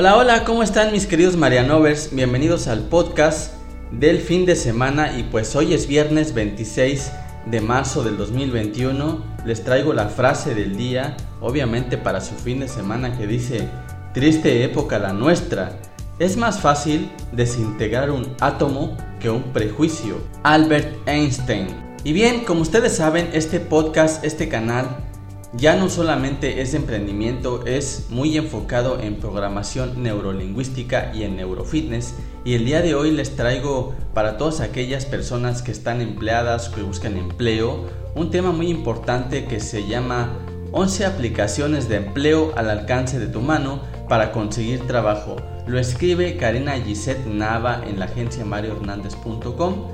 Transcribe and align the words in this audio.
Hola, 0.00 0.16
hola, 0.16 0.44
¿cómo 0.44 0.62
están 0.62 0.92
mis 0.92 1.08
queridos 1.08 1.36
Marianovers? 1.36 2.14
Bienvenidos 2.14 2.68
al 2.68 2.82
podcast 2.82 3.54
del 3.90 4.20
fin 4.20 4.46
de 4.46 4.54
semana 4.54 5.18
y 5.18 5.24
pues 5.24 5.56
hoy 5.56 5.74
es 5.74 5.88
viernes 5.88 6.34
26 6.34 7.10
de 7.46 7.60
marzo 7.60 8.04
del 8.04 8.16
2021. 8.16 9.24
Les 9.44 9.64
traigo 9.64 9.92
la 9.92 10.06
frase 10.06 10.54
del 10.54 10.76
día, 10.76 11.16
obviamente 11.40 11.98
para 11.98 12.20
su 12.20 12.36
fin 12.36 12.60
de 12.60 12.68
semana 12.68 13.18
que 13.18 13.26
dice, 13.26 13.68
triste 14.14 14.62
época 14.62 15.00
la 15.00 15.12
nuestra. 15.12 15.80
Es 16.20 16.36
más 16.36 16.60
fácil 16.60 17.10
desintegrar 17.32 18.12
un 18.12 18.36
átomo 18.38 18.96
que 19.18 19.30
un 19.30 19.42
prejuicio. 19.52 20.18
Albert 20.44 21.08
Einstein. 21.08 21.66
Y 22.04 22.12
bien, 22.12 22.44
como 22.44 22.60
ustedes 22.60 22.94
saben, 22.94 23.30
este 23.32 23.58
podcast, 23.58 24.24
este 24.24 24.48
canal, 24.48 25.07
ya 25.52 25.76
no 25.76 25.88
solamente 25.88 26.60
es 26.60 26.72
de 26.72 26.78
emprendimiento, 26.78 27.64
es 27.64 28.06
muy 28.10 28.36
enfocado 28.36 29.00
en 29.00 29.16
programación 29.16 30.02
neurolingüística 30.02 31.12
y 31.14 31.22
en 31.22 31.36
neurofitness. 31.36 32.14
Y 32.44 32.54
el 32.54 32.64
día 32.64 32.82
de 32.82 32.94
hoy 32.94 33.10
les 33.10 33.34
traigo 33.34 33.94
para 34.14 34.36
todas 34.36 34.60
aquellas 34.60 35.06
personas 35.06 35.62
que 35.62 35.72
están 35.72 36.00
empleadas, 36.00 36.68
que 36.68 36.82
buscan 36.82 37.16
empleo, 37.16 37.86
un 38.14 38.30
tema 38.30 38.52
muy 38.52 38.68
importante 38.68 39.46
que 39.46 39.60
se 39.60 39.86
llama 39.86 40.36
11 40.72 41.06
aplicaciones 41.06 41.88
de 41.88 41.96
empleo 41.96 42.52
al 42.56 42.68
alcance 42.68 43.18
de 43.18 43.26
tu 43.26 43.40
mano 43.40 43.80
para 44.08 44.32
conseguir 44.32 44.86
trabajo. 44.86 45.36
Lo 45.66 45.78
escribe 45.78 46.36
Karina 46.36 46.72
Gisette 46.72 47.26
Nava 47.26 47.82
en 47.86 47.98
la 47.98 48.06
agencia 48.06 48.44
mariohernández.com 48.44 49.88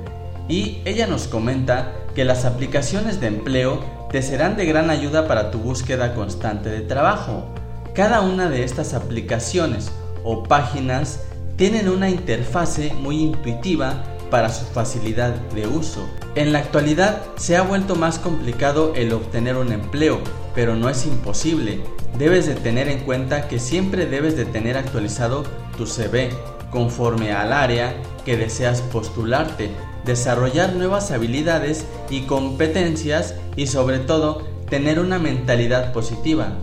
y 0.47 0.81
ella 0.85 1.07
nos 1.07 1.27
comenta 1.27 1.93
que 2.13 2.25
las 2.25 2.45
aplicaciones 2.45 3.19
de 3.19 3.27
empleo 3.27 3.83
te 4.11 4.21
serán 4.21 4.55
de 4.55 4.65
gran 4.65 4.89
ayuda 4.89 5.27
para 5.27 5.51
tu 5.51 5.59
búsqueda 5.59 6.13
constante 6.13 6.69
de 6.69 6.81
trabajo. 6.81 7.45
Cada 7.93 8.21
una 8.21 8.49
de 8.49 8.63
estas 8.63 8.93
aplicaciones 8.93 9.91
o 10.23 10.43
páginas 10.43 11.21
tienen 11.55 11.89
una 11.89 12.09
interfase 12.09 12.93
muy 12.93 13.21
intuitiva 13.21 14.03
para 14.29 14.49
su 14.49 14.65
facilidad 14.65 15.33
de 15.53 15.67
uso. 15.67 16.07
En 16.35 16.51
la 16.51 16.59
actualidad 16.59 17.21
se 17.37 17.55
ha 17.55 17.61
vuelto 17.61 17.95
más 17.95 18.19
complicado 18.19 18.93
el 18.95 19.13
obtener 19.13 19.55
un 19.55 19.71
empleo, 19.71 20.19
pero 20.53 20.75
no 20.75 20.89
es 20.89 21.05
imposible. 21.05 21.81
Debes 22.17 22.45
de 22.45 22.55
tener 22.55 22.87
en 22.87 22.99
cuenta 22.99 23.47
que 23.47 23.59
siempre 23.59 24.05
debes 24.05 24.35
de 24.35 24.45
tener 24.45 24.77
actualizado 24.77 25.43
tu 25.77 25.85
CV 25.85 26.29
conforme 26.71 27.31
al 27.31 27.53
área 27.53 27.95
que 28.25 28.35
deseas 28.35 28.81
postularte, 28.81 29.69
desarrollar 30.05 30.73
nuevas 30.73 31.11
habilidades 31.11 31.85
y 32.09 32.21
competencias 32.21 33.35
y 33.55 33.67
sobre 33.67 33.99
todo 33.99 34.43
tener 34.69 34.99
una 34.99 35.19
mentalidad 35.19 35.93
positiva. 35.93 36.53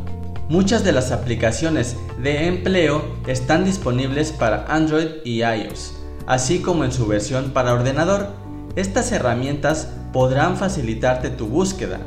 Muchas 0.49 0.85
de 0.85 0.93
las 0.93 1.13
aplicaciones 1.13 1.97
de 2.23 2.47
empleo 2.47 3.03
están 3.27 3.65
disponibles 3.65 4.33
para 4.33 4.67
Android 4.67 5.09
y 5.25 5.43
iOS, 5.43 5.95
así 6.27 6.61
como 6.61 6.85
en 6.85 6.93
su 6.93 7.07
versión 7.07 7.51
para 7.51 7.73
ordenador. 7.73 8.29
Estas 8.77 9.13
herramientas 9.13 9.89
podrán 10.13 10.57
facilitarte 10.57 11.31
tu 11.31 11.47
búsqueda, 11.47 12.01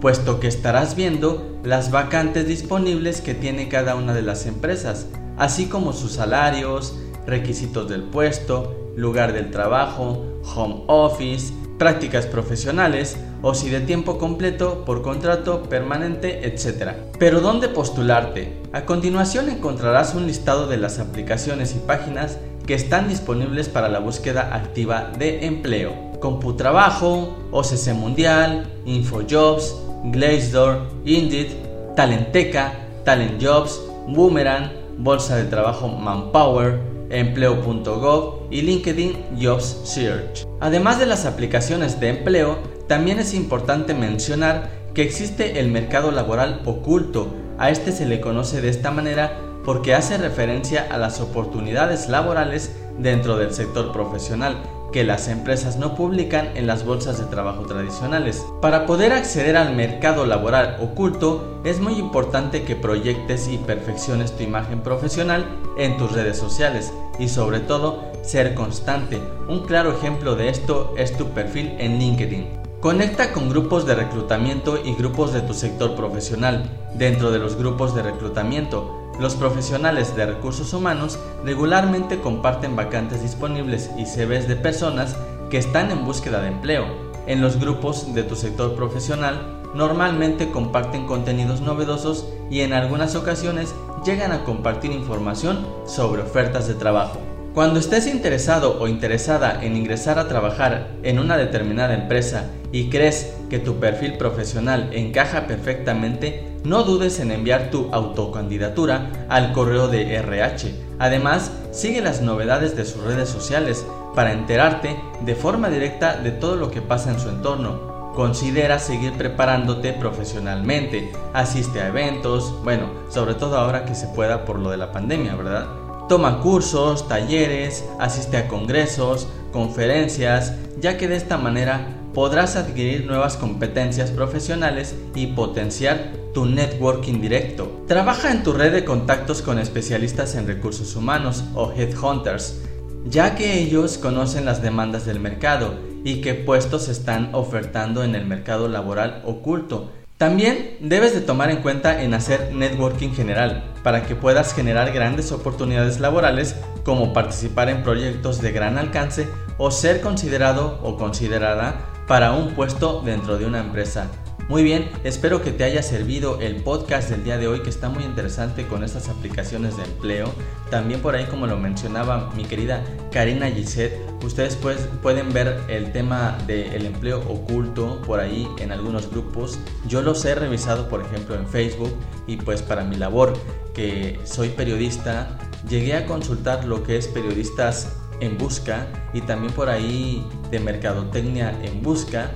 puesto 0.00 0.40
que 0.40 0.48
estarás 0.48 0.94
viendo 0.94 1.58
las 1.62 1.90
vacantes 1.90 2.46
disponibles 2.46 3.20
que 3.20 3.34
tiene 3.34 3.68
cada 3.68 3.94
una 3.94 4.14
de 4.14 4.22
las 4.22 4.46
empresas, 4.46 5.06
así 5.36 5.66
como 5.66 5.92
sus 5.92 6.12
salarios, 6.12 6.96
requisitos 7.26 7.88
del 7.88 8.02
puesto, 8.02 8.85
lugar 8.96 9.32
del 9.32 9.50
trabajo, 9.50 10.24
home 10.54 10.82
office, 10.88 11.52
prácticas 11.78 12.26
profesionales 12.26 13.16
o 13.42 13.54
si 13.54 13.68
de 13.68 13.80
tiempo 13.80 14.18
completo, 14.18 14.84
por 14.84 15.02
contrato, 15.02 15.64
permanente, 15.64 16.46
etc. 16.46 16.92
Pero 17.18 17.40
¿dónde 17.40 17.68
postularte? 17.68 18.56
A 18.72 18.86
continuación 18.86 19.48
encontrarás 19.48 20.14
un 20.14 20.26
listado 20.26 20.66
de 20.66 20.78
las 20.78 20.98
aplicaciones 20.98 21.76
y 21.76 21.78
páginas 21.78 22.38
que 22.66 22.74
están 22.74 23.08
disponibles 23.08 23.68
para 23.68 23.88
la 23.88 24.00
búsqueda 24.00 24.54
activa 24.54 25.12
de 25.18 25.46
empleo. 25.46 25.92
Computrabajo, 26.20 27.36
OCC 27.52 27.92
Mundial, 27.94 28.66
InfoJobs, 28.86 29.76
Glassdoor, 30.04 30.80
Indeed, 31.04 31.48
Talenteca, 31.94 32.72
Talent 33.04 33.40
Jobs, 33.40 33.80
Boomerang, 34.08 34.70
Bolsa 34.98 35.36
de 35.36 35.44
Trabajo 35.44 35.88
Manpower, 35.88 36.95
Empleo.gov 37.10 38.48
y 38.50 38.62
LinkedIn 38.62 39.38
Jobs 39.40 39.80
Search. 39.84 40.46
Además 40.60 40.98
de 40.98 41.06
las 41.06 41.26
aplicaciones 41.26 42.00
de 42.00 42.08
empleo, 42.08 42.58
también 42.88 43.18
es 43.18 43.34
importante 43.34 43.94
mencionar 43.94 44.70
que 44.94 45.02
existe 45.02 45.60
el 45.60 45.68
mercado 45.68 46.10
laboral 46.10 46.62
oculto. 46.64 47.28
A 47.58 47.70
este 47.70 47.92
se 47.92 48.06
le 48.06 48.20
conoce 48.20 48.60
de 48.60 48.68
esta 48.68 48.90
manera 48.90 49.38
porque 49.64 49.94
hace 49.94 50.16
referencia 50.18 50.86
a 50.90 50.98
las 50.98 51.20
oportunidades 51.20 52.08
laborales 52.08 52.72
dentro 52.98 53.36
del 53.36 53.52
sector 53.52 53.92
profesional 53.92 54.56
que 54.92 55.04
las 55.04 55.28
empresas 55.28 55.76
no 55.76 55.94
publican 55.94 56.56
en 56.56 56.66
las 56.66 56.84
bolsas 56.84 57.18
de 57.18 57.24
trabajo 57.24 57.62
tradicionales. 57.62 58.44
Para 58.60 58.86
poder 58.86 59.12
acceder 59.12 59.56
al 59.56 59.74
mercado 59.74 60.26
laboral 60.26 60.76
oculto 60.80 61.60
es 61.64 61.80
muy 61.80 61.94
importante 61.94 62.62
que 62.62 62.76
proyectes 62.76 63.48
y 63.48 63.58
perfecciones 63.58 64.36
tu 64.36 64.42
imagen 64.42 64.80
profesional 64.80 65.46
en 65.76 65.96
tus 65.96 66.12
redes 66.12 66.38
sociales 66.38 66.92
y 67.18 67.28
sobre 67.28 67.60
todo 67.60 68.04
ser 68.22 68.54
constante. 68.54 69.20
Un 69.48 69.60
claro 69.66 69.92
ejemplo 69.92 70.34
de 70.34 70.48
esto 70.48 70.94
es 70.96 71.16
tu 71.16 71.26
perfil 71.28 71.74
en 71.78 71.98
LinkedIn. 71.98 72.66
Conecta 72.80 73.32
con 73.32 73.48
grupos 73.48 73.86
de 73.86 73.94
reclutamiento 73.94 74.78
y 74.84 74.94
grupos 74.94 75.32
de 75.32 75.40
tu 75.40 75.54
sector 75.54 75.96
profesional. 75.96 76.70
Dentro 76.94 77.30
de 77.30 77.38
los 77.38 77.56
grupos 77.56 77.94
de 77.94 78.02
reclutamiento, 78.02 79.05
los 79.18 79.34
profesionales 79.34 80.14
de 80.14 80.26
recursos 80.26 80.72
humanos 80.72 81.18
regularmente 81.44 82.20
comparten 82.20 82.76
vacantes 82.76 83.22
disponibles 83.22 83.90
y 83.96 84.04
CVs 84.04 84.48
de 84.48 84.56
personas 84.56 85.16
que 85.50 85.58
están 85.58 85.90
en 85.90 86.04
búsqueda 86.04 86.40
de 86.40 86.48
empleo. 86.48 86.84
En 87.26 87.40
los 87.40 87.58
grupos 87.58 88.14
de 88.14 88.22
tu 88.22 88.36
sector 88.36 88.74
profesional, 88.74 89.60
normalmente 89.74 90.50
comparten 90.50 91.06
contenidos 91.06 91.60
novedosos 91.60 92.26
y 92.50 92.60
en 92.60 92.72
algunas 92.72 93.14
ocasiones 93.14 93.74
llegan 94.04 94.32
a 94.32 94.44
compartir 94.44 94.92
información 94.92 95.66
sobre 95.86 96.22
ofertas 96.22 96.68
de 96.68 96.74
trabajo. 96.74 97.25
Cuando 97.56 97.80
estés 97.80 98.06
interesado 98.06 98.78
o 98.80 98.86
interesada 98.86 99.64
en 99.64 99.78
ingresar 99.78 100.18
a 100.18 100.28
trabajar 100.28 100.88
en 101.02 101.18
una 101.18 101.38
determinada 101.38 101.94
empresa 101.94 102.50
y 102.70 102.90
crees 102.90 103.34
que 103.48 103.58
tu 103.58 103.76
perfil 103.76 104.18
profesional 104.18 104.90
encaja 104.92 105.46
perfectamente, 105.46 106.46
no 106.64 106.82
dudes 106.82 107.18
en 107.18 107.30
enviar 107.30 107.70
tu 107.70 107.88
autocandidatura 107.94 109.26
al 109.30 109.54
correo 109.54 109.88
de 109.88 110.16
RH. 110.16 110.74
Además, 110.98 111.50
sigue 111.70 112.02
las 112.02 112.20
novedades 112.20 112.76
de 112.76 112.84
sus 112.84 113.02
redes 113.02 113.30
sociales 113.30 113.86
para 114.14 114.34
enterarte 114.34 114.94
de 115.22 115.34
forma 115.34 115.70
directa 115.70 116.18
de 116.18 116.32
todo 116.32 116.56
lo 116.56 116.70
que 116.70 116.82
pasa 116.82 117.10
en 117.10 117.18
su 117.18 117.30
entorno. 117.30 118.12
Considera 118.14 118.78
seguir 118.78 119.14
preparándote 119.14 119.94
profesionalmente, 119.94 121.10
asiste 121.32 121.80
a 121.80 121.88
eventos, 121.88 122.52
bueno, 122.64 122.90
sobre 123.08 123.32
todo 123.32 123.56
ahora 123.56 123.86
que 123.86 123.94
se 123.94 124.08
pueda 124.08 124.44
por 124.44 124.58
lo 124.58 124.68
de 124.68 124.76
la 124.76 124.92
pandemia, 124.92 125.34
¿verdad? 125.36 125.85
Toma 126.08 126.40
cursos, 126.40 127.08
talleres, 127.08 127.84
asiste 127.98 128.36
a 128.36 128.46
congresos, 128.46 129.26
conferencias, 129.52 130.54
ya 130.80 130.96
que 130.96 131.08
de 131.08 131.16
esta 131.16 131.36
manera 131.36 131.96
podrás 132.14 132.54
adquirir 132.54 133.06
nuevas 133.06 133.36
competencias 133.36 134.12
profesionales 134.12 134.94
y 135.16 135.26
potenciar 135.26 136.12
tu 136.32 136.46
networking 136.46 137.20
directo. 137.20 137.82
Trabaja 137.88 138.30
en 138.30 138.44
tu 138.44 138.52
red 138.52 138.72
de 138.72 138.84
contactos 138.84 139.42
con 139.42 139.58
especialistas 139.58 140.36
en 140.36 140.46
recursos 140.46 140.94
humanos 140.94 141.42
o 141.56 141.72
headhunters, 141.72 142.60
ya 143.06 143.34
que 143.34 143.58
ellos 143.58 143.98
conocen 143.98 144.44
las 144.44 144.62
demandas 144.62 145.06
del 145.06 145.18
mercado 145.18 145.74
y 146.04 146.20
qué 146.20 146.34
puestos 146.34 146.88
están 146.88 147.34
ofertando 147.34 148.04
en 148.04 148.14
el 148.14 148.26
mercado 148.26 148.68
laboral 148.68 149.22
oculto 149.26 149.90
también 150.18 150.78
debes 150.80 151.14
de 151.14 151.20
tomar 151.20 151.50
en 151.50 151.60
cuenta 151.60 152.02
en 152.02 152.14
hacer 152.14 152.54
networking 152.54 153.10
general 153.10 153.64
para 153.82 154.04
que 154.04 154.16
puedas 154.16 154.54
generar 154.54 154.90
grandes 154.92 155.30
oportunidades 155.30 156.00
laborales 156.00 156.56
como 156.84 157.12
participar 157.12 157.68
en 157.68 157.82
proyectos 157.82 158.40
de 158.40 158.50
gran 158.50 158.78
alcance 158.78 159.28
o 159.58 159.70
ser 159.70 160.00
considerado 160.00 160.80
o 160.82 160.96
considerada 160.96 161.90
para 162.06 162.32
un 162.32 162.54
puesto 162.54 163.02
dentro 163.02 163.36
de 163.36 163.44
una 163.44 163.60
empresa. 163.60 164.08
Muy 164.48 164.62
bien, 164.62 164.88
espero 165.02 165.42
que 165.42 165.50
te 165.50 165.64
haya 165.64 165.82
servido 165.82 166.40
el 166.40 166.62
podcast 166.62 167.10
del 167.10 167.24
día 167.24 167.36
de 167.36 167.48
hoy 167.48 167.62
que 167.62 167.68
está 167.70 167.88
muy 167.88 168.04
interesante 168.04 168.64
con 168.68 168.84
estas 168.84 169.08
aplicaciones 169.08 169.76
de 169.76 169.82
empleo. 169.82 170.32
También 170.70 171.02
por 171.02 171.16
ahí 171.16 171.24
como 171.24 171.48
lo 171.48 171.58
mencionaba 171.58 172.30
mi 172.36 172.44
querida 172.44 172.84
Karina 173.10 173.50
Gisette, 173.50 173.98
ustedes 174.22 174.54
pues, 174.54 174.88
pueden 175.02 175.32
ver 175.32 175.62
el 175.66 175.90
tema 175.90 176.38
del 176.46 176.86
empleo 176.86 177.24
oculto 177.28 178.00
por 178.02 178.20
ahí 178.20 178.46
en 178.60 178.70
algunos 178.70 179.10
grupos. 179.10 179.58
Yo 179.88 180.00
los 180.00 180.24
he 180.24 180.36
revisado 180.36 180.88
por 180.88 181.02
ejemplo 181.02 181.34
en 181.34 181.48
Facebook 181.48 181.92
y 182.28 182.36
pues 182.36 182.62
para 182.62 182.84
mi 182.84 182.94
labor 182.94 183.32
que 183.74 184.20
soy 184.22 184.50
periodista 184.50 185.38
llegué 185.68 185.94
a 185.94 186.06
consultar 186.06 186.66
lo 186.66 186.84
que 186.84 186.96
es 186.96 187.08
periodistas 187.08 187.96
en 188.20 188.38
busca 188.38 188.86
y 189.12 189.22
también 189.22 189.52
por 189.52 189.68
ahí 189.68 190.24
de 190.52 190.60
mercadotecnia 190.60 191.50
en 191.64 191.82
busca 191.82 192.30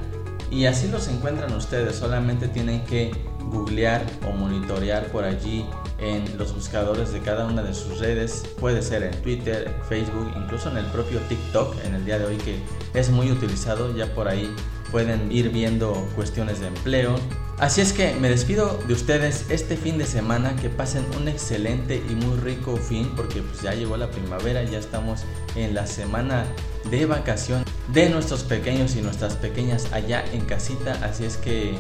y 0.51 0.67
así 0.67 0.89
los 0.89 1.09
encuentran 1.09 1.53
ustedes, 1.55 1.97
solamente 1.97 2.49
tienen 2.49 2.85
que 2.85 3.13
googlear 3.51 4.05
o 4.29 4.33
monitorear 4.33 5.07
por 5.07 5.25
allí 5.25 5.65
en 5.99 6.39
los 6.39 6.55
buscadores 6.55 7.13
de 7.13 7.21
cada 7.21 7.47
una 7.47 7.63
de 7.63 7.75
sus 7.75 7.99
redes, 7.99 8.45
puede 8.59 8.83
ser 8.83 9.03
en 9.03 9.23
Twitter, 9.23 9.75
Facebook, 9.89 10.33
incluso 10.37 10.71
en 10.71 10.79
el 10.79 10.87
propio 10.87 11.21
TikTok 11.21 11.77
en 11.85 11.95
el 11.95 12.05
día 12.05 12.19
de 12.19 12.25
hoy 12.25 12.37
que 12.37 12.59
es 12.95 13.11
muy 13.11 13.31
utilizado, 13.31 13.95
ya 13.95 14.13
por 14.15 14.29
ahí 14.29 14.53
pueden 14.91 15.31
ir 15.31 15.51
viendo 15.51 15.93
cuestiones 16.17 16.61
de 16.61 16.67
empleo. 16.69 17.15
Así 17.59 17.81
es 17.83 17.93
que 17.93 18.15
me 18.15 18.31
despido 18.31 18.79
de 18.89 18.95
ustedes 18.95 19.51
este 19.51 19.77
fin 19.77 19.99
de 19.99 20.07
semana, 20.07 20.57
que 20.57 20.71
pasen 20.71 21.05
un 21.21 21.29
excelente 21.29 22.03
y 22.09 22.15
muy 22.15 22.39
rico 22.39 22.77
fin, 22.77 23.13
porque 23.15 23.43
pues 23.43 23.63
ya 23.63 23.75
llegó 23.75 23.97
la 23.97 24.11
primavera, 24.11 24.63
ya 24.65 24.79
estamos 24.79 25.21
en 25.55 25.75
la 25.75 25.87
semana 25.87 26.47
de 26.91 27.07
vacación 27.07 27.65
de 27.93 28.09
nuestros 28.09 28.43
pequeños 28.43 28.97
y 28.97 29.03
nuestras 29.03 29.35
pequeñas 29.35 29.93
allá 29.93 30.25
en 30.33 30.45
casita, 30.45 30.99
así 31.03 31.25
es 31.25 31.37
que 31.37 31.77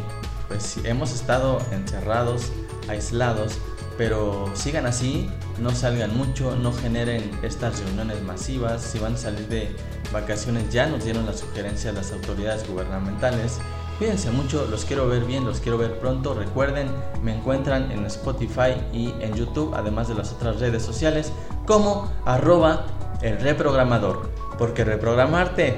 pues 0.49 0.79
hemos 0.85 1.13
estado 1.13 1.59
encerrados, 1.71 2.51
aislados, 2.89 3.53
pero 3.97 4.51
sigan 4.55 4.87
así, 4.87 5.31
no 5.61 5.71
salgan 5.71 6.17
mucho, 6.17 6.57
no 6.57 6.73
generen 6.73 7.31
estas 7.43 7.81
reuniones 7.81 8.23
masivas, 8.23 8.83
si 8.83 8.99
van 8.99 9.15
a 9.15 9.17
salir 9.17 9.47
de 9.49 9.77
vacaciones 10.13 10.73
ya 10.73 10.87
nos 10.87 11.05
dieron 11.05 11.27
la 11.27 11.35
sugerencia 11.35 11.93
las 11.93 12.11
autoridades 12.13 12.67
gubernamentales. 12.69 13.59
Cuídense 13.99 14.31
mucho, 14.31 14.67
los 14.71 14.87
quiero 14.87 15.07
ver 15.07 15.25
bien, 15.25 15.45
los 15.45 15.61
quiero 15.61 15.77
ver 15.77 15.99
pronto. 15.99 16.33
Recuerden, 16.33 16.89
me 17.23 17.37
encuentran 17.37 17.93
en 17.93 18.07
Spotify 18.07 18.75
y 18.95 19.13
en 19.21 19.35
YouTube, 19.35 19.75
además 19.75 20.09
de 20.09 20.15
las 20.15 20.33
otras 20.33 20.59
redes 20.59 20.83
sociales, 20.83 21.31
como 21.67 22.11
arroba 22.25 22.87
el 23.21 23.39
reprogramador. 23.39 24.31
Porque 24.61 24.85
reprogramarte 24.85 25.75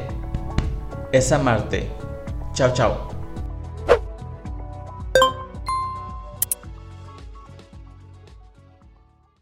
es 1.12 1.31
amarte. 1.31 1.88
Chao, 2.52 2.75
chao. 2.75 3.12